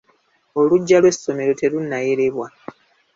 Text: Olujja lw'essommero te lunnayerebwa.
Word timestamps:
Olujja 0.59 0.97
lw'essommero 1.01 1.53
te 1.59 1.65
lunnayerebwa. 1.71 2.47